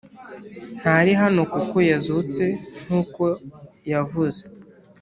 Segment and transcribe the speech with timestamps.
[0.79, 2.43] Ntari hano kuko yazutse
[2.83, 3.23] nk’uko
[3.91, 4.41] yavuze